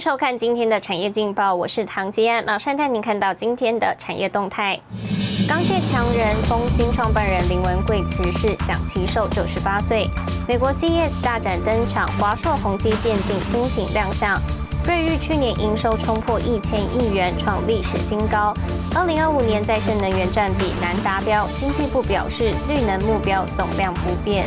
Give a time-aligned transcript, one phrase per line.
[0.00, 4.80] 收看今天的产业劲报，我是唐吉安，马上带您看到今天的产业动态。
[5.46, 10.08] 钢铁强人丰兴创办人林文贵辞世，享其寿九十八岁。
[10.48, 14.40] 美国 CES 大展登场，华硕宏基电竞新品亮相。
[14.86, 18.54] 瑞昱去年营收冲破一千亿元，创历史新高。
[18.94, 24.46] 二零二五年再生能源占比难达标，经济部表示绿能目标总量不变。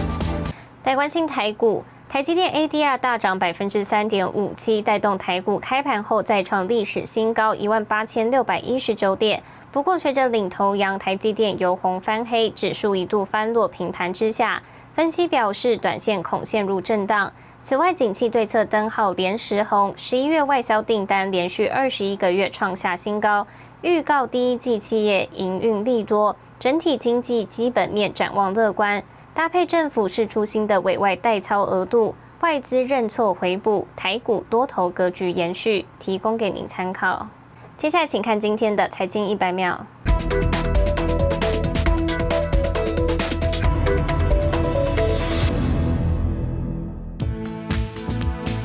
[0.86, 1.84] 来关心台股。
[2.14, 9.42] 台积电 ADR 大涨百分之三点五七，带动台股开盘后再创历史新高一万八千六百一十九点。
[9.72, 14.62] 不过，随着领头羊台积电由红翻黑，指数一度翻落平盘之下。
[14.94, 17.34] 分析表示，短线恐陷入震荡。
[17.64, 23.48] 此外，景气对策灯号连十红，十一月外销订单连续二十一个月创下新高，
[23.82, 29.02] 预告第一季企业营运利多，整体经济基本面展望乐观。
[29.34, 37.28] 搭配政府是出新的委外代操额度，外资认错回补，台股多头格局延续，提供给您参考。
[37.76, 39.88] 接下来请看今天的财经一百秒。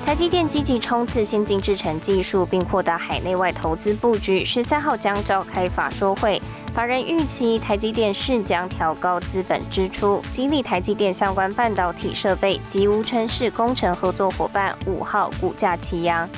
[0.04, 4.44] 台积电积极冲刺先进制程技术，并扩大海内外投资布局。
[4.44, 6.38] 十三号将召开法说会。
[6.78, 14.72] 法人预期台积电是将调高资本支出，激励台积电相关半导体设备及无尘室工程合作伙伴。
[14.86, 16.28] 五号股价齐扬。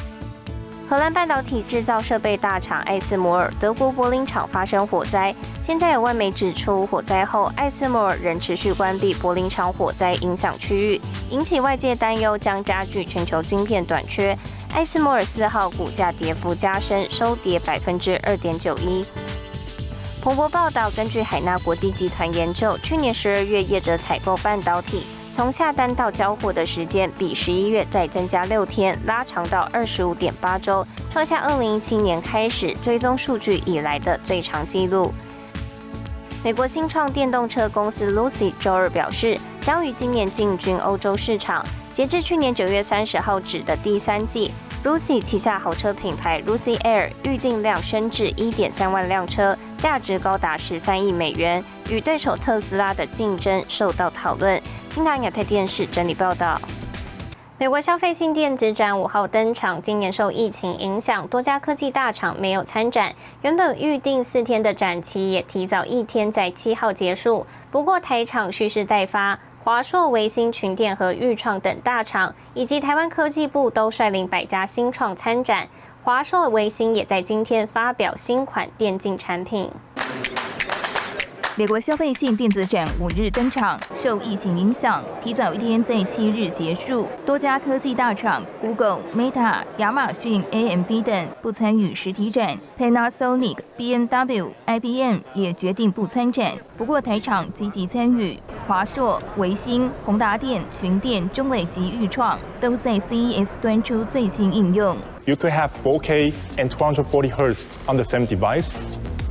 [0.88, 14.34] 荷兰半导体制造设备大厂艾斯摩尔德国柏林厂发生火灾，现在有外媒指出，火灾后艾斯摩尔仍持续关闭柏林厂火灾影响区域，引起外界担忧，将加剧全球晶片短缺。
[14.72, 19.04] 艾斯摩尔四号股价跌幅加深，收跌百分之二点九一。
[20.22, 35.10] 彭博报道，根据海纳国际集团研究，去年十二月业者采购半导体，从下单到交货的时间比十一月再增加六天，拉长到二十五点八周，创下二零一七年开始追踪数据以来的最长纪录。
[36.44, 41.64] 美国新创电动车公司 Lucy 周二表示，将于今年进军欧洲市场。
[41.94, 44.52] 截至去年九月三十号止的第三季。
[44.82, 54.60] Lucy 旗下豪车品牌 Lucy Air 预订量升至一点三万辆车，价值高达十三亿美元，与对手特斯拉的竞争受到讨论。
[54.88, 56.58] 新唐亚太电视整理报道。
[57.60, 67.46] 美国消费性电子展五号登场，今年受疫情影响，多家科技大厂没有参展，原本预定四天的展期也提早一天，在七号结束。
[67.70, 69.38] 不过台场蓄势待发。
[69.62, 75.68] 华硕、维新、群电和裕创等大厂，以及台湾科技部都率领百家新创参展。
[76.02, 79.70] 华硕、维新也在今天发表新款电竞产品。
[81.60, 87.06] 美国消费性电子展五日登场，受疫情影响，提早一天在七日结束。
[87.26, 96.54] 多家科技大厂 Google、Meta、亚马逊、AMD 等不参与实体展，Panasonic、BMW、IBM 也决定不参展。
[96.78, 104.96] 不过台厂积极参与，华硕、维新、宏达电、群电、中磊及裕创都在 CES 端出最新应用。
[105.26, 108.78] You could have 4K and 240 Hz on the same device.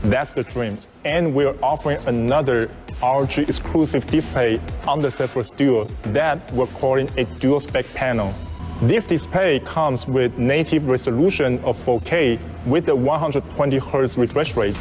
[0.04, 0.78] That's the dream.
[1.06, 2.68] And we're offering another
[3.02, 8.34] RG exclusive display on the Surface Duo that we're calling a dual spec panel.
[8.82, 14.78] This display comes with native resolution of 4K with a 120 Hz refresh rate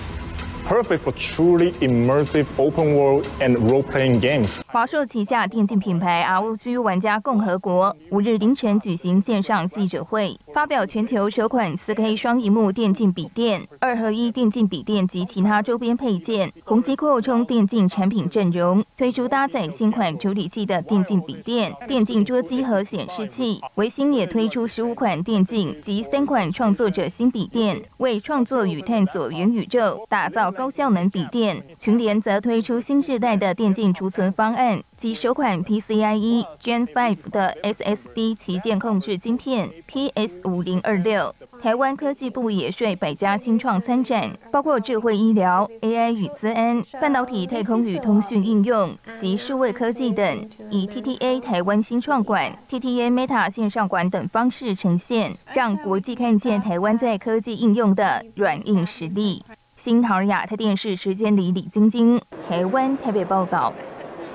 [0.69, 4.61] perfect for truly immersive open world and role-playing games.
[4.67, 23.59] 华硕旗下电竞品牌 ROG 玩家共和国五日凌晨举行线上记者会，发表全球首款 4K 双荧幕电竞笔电、二合一电竞笔电及其他周边配件，宏基扩充电竞产品阵容，推出搭载新款处理器的电竞笔电、电竞桌机和显示器。
[23.77, 30.53] 维新也推出十五款电竞及三款创作者新笔电，为创作与探索元宇宙打造。
[30.59, 41.33] 高效能笔电，群联则推出新世代的电竞储存方案及首款 PCIe Gen 5的 SSD 旗舰控制晶片 PS 五零二六。
[41.63, 59.45] 台湾科技部也率百家新创参展，包括智慧医疗、AI 与资安、半导体、太空与通讯应用及数位科技等，以 TTA 台湾新创馆、TTA Meta 线上馆等方式呈现，让国际看见台湾在科技应用的软硬实力。
[59.79, 63.73] 新唐亚太电视时间里，李晶晶，台湾台北报道。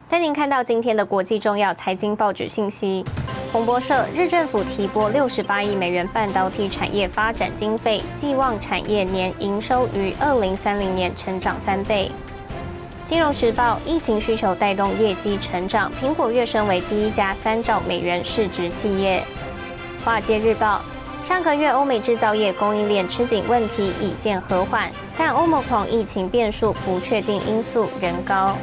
[0.08, 3.04] 带您看到今天的国际重要财经报纸信息。
[3.52, 12.10] 彭博社：日政府提拨六十八亿美元半导体产业发展经费，寄望产业年营收于二零三零年成长三倍。
[13.04, 19.22] 金融时报：疫情需求带动业绩成长，苹果跃升为第一家三兆美元市值企业。
[20.06, 20.82] 华尔街日报。
[21.24, 28.58] 上个月欧美制造业供应链吃紧问题已见和缓，但欧盟狂疫情变数不确定因素仍高。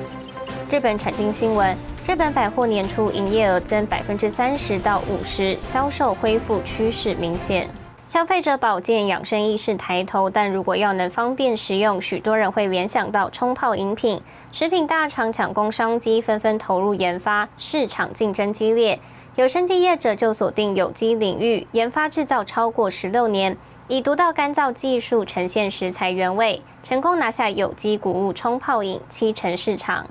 [0.70, 1.74] 日本产经新闻：
[2.06, 7.66] 日本百货年初营业额增百分之三十到五十，销售恢复趋势明显。
[8.06, 14.20] 消费者保健养生意识抬头，但如果要能方便食用，许多人会联想到冲泡饮品。
[14.52, 19.00] 食品大厂抢攻商机，纷纷投入研发，市场竞争激烈。
[19.36, 23.56] 有生技业者就锁定有机领域，研发制造超过十六年，
[23.86, 30.04] 以独到干燥技术呈现食材原味，成功拿下有机谷物冲泡饮七成市场。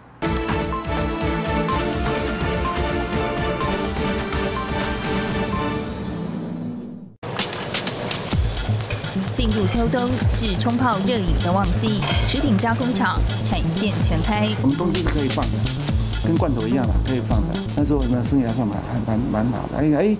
[9.36, 14.48] 进入秋冬是冲泡热饮的旺季，食品加工厂产线全开。
[14.63, 15.89] 我们东西是可以放的，
[16.25, 17.48] 跟罐头一样嘛，可以放的。
[17.75, 19.77] 那时候呢，生意还算蛮还蛮蛮好的。
[19.77, 20.18] 哎哎，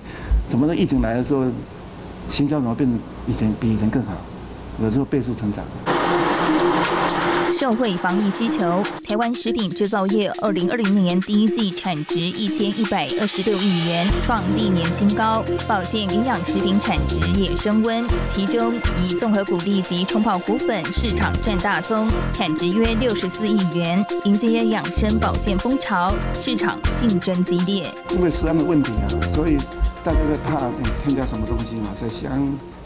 [0.48, 0.74] 怎么呢？
[0.74, 1.44] 疫情来的时候，
[2.28, 4.12] 行销怎么变得以前比以前更好？
[4.82, 5.62] 有时候倍速成长。
[7.60, 15.44] 社会防疫需求，台湾食品制造业二零二零年第一季产值一千一百二十六亿元，创历年新高。
[15.68, 18.02] 保健营养食品产值也升温，
[18.32, 18.72] 其中
[19.04, 24.02] 以综合谷粒及冲泡谷粉市场占大宗，产值约六十四亿元。
[24.24, 27.86] 迎接养生保健风潮，市场竞争激烈。
[28.08, 29.04] 因为食安的问题啊，
[29.34, 29.58] 所以
[30.02, 30.70] 大家在怕
[31.04, 32.32] 添加什么东西嘛，在香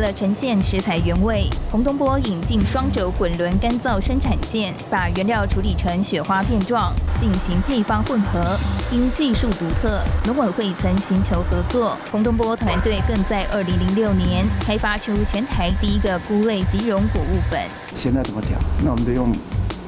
[0.00, 8.56] 为了呈现食材原味，洪东波引进双轴滚轮干燥生产线，把原料处理成雪花片状，进行配方混合。
[8.90, 17.60] 因技术独特，农委会曾寻求合作，洪东波团队更在2006年开发出全台第一个菇类即溶谷物粉。
[17.94, 18.58] 现在怎么调？
[18.82, 19.30] 那我们就用。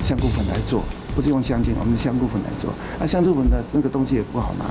[0.03, 0.83] 香菇粉来做，
[1.15, 2.75] 不是用香精，我们香菇粉来做。
[2.99, 4.65] 那香菇粉的那个东西也不好拿，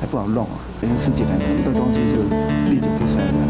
[0.00, 0.56] 还不好弄啊。
[0.80, 2.16] 等于十几年，这东西就
[2.70, 3.49] 历久不衰的。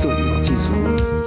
[0.00, 1.18] 做有机食物。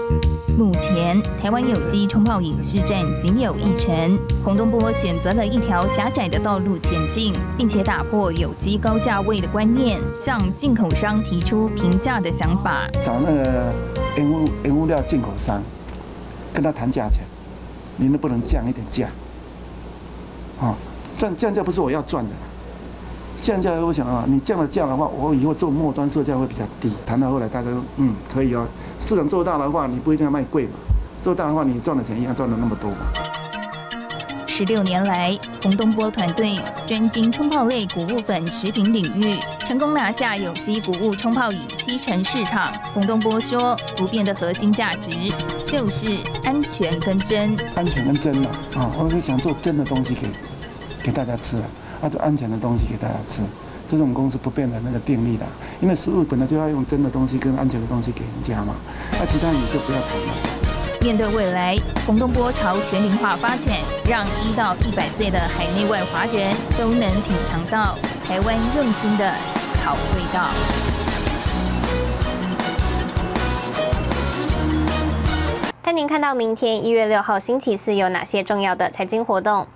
[0.57, 12.87] 目前台湾有机冲泡饮市占仅有一成，洪东波选择了一条狭窄的道路前进，并且打破有机高价位的观念，向进口商提出平价的想法。
[13.01, 13.73] 找那个
[14.17, 15.61] 原物原物料进口商，
[16.53, 17.23] 跟他谈价钱，
[17.97, 19.07] 你能不能降一点价？
[20.59, 20.75] 啊，
[21.17, 22.31] 赚降价不是我要赚的，
[23.41, 26.91] 降价我想啊，你降了价的话，我以后做末端售价会比较低。
[27.05, 28.65] 谈到后来，大家说嗯可以哦，
[28.99, 30.71] 市场做大的话，你不一定要卖贵嘛，
[31.21, 32.97] 做大的话，你赚的钱一样赚了那么多嘛。
[34.47, 36.55] 十六年来，洪东波团队
[36.85, 42.71] 专精冲泡类谷物粉食品领域，成功拿下有机谷物冲泡饮七成市场。
[42.93, 45.09] 洪东波说，不变的核心价值
[45.65, 47.57] 就是安全跟真。
[47.73, 50.27] 安全跟真嘛，啊，我是想做真的东西给
[51.05, 51.63] 给大家吃啊，
[52.01, 53.43] 啊，就安全的东西给大家吃，
[53.87, 55.45] 这是我们公司不变的那个定力的。
[55.79, 58.73] 因为食物本来就要用真的东西跟安全的东西给人家嘛，
[59.19, 60.33] 那其他你就不要谈了。
[61.01, 63.77] 面对未来，洪东波朝全龄化发展，
[64.07, 69.33] 让一到一百岁的海内外华人都能品尝到台湾用心的
[69.83, 70.49] 好味道。
[75.81, 79.67] 带您看到明天一月六号星期四有哪些重要的财经活动。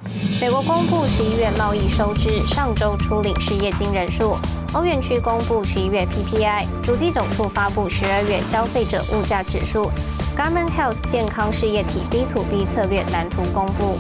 [0.42, 4.36] 美国公布十一月贸易收支，上周初领失业金人数。
[4.74, 9.90] 欧元区公布十一月 PPI，主机总处发布十二月消费者物价指数。
[10.38, 13.98] Garment Health 健康事业体 B to B 策略蓝图公布。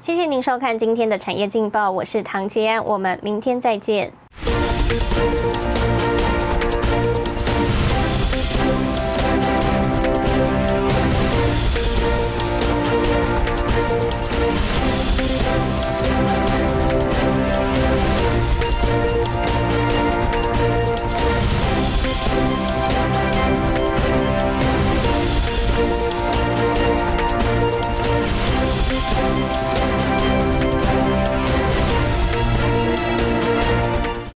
[0.00, 4.12] 谢谢您收看今天的产业劲报，我是唐杰安，我们明天再见。